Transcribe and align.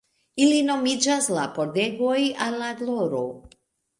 Ili 0.43 0.61
nomiĝas 0.69 1.27
la 1.39 1.43
Pordegoj 1.57 2.17
al 2.45 2.57
la 2.63 2.71
Gloro. 2.83 3.21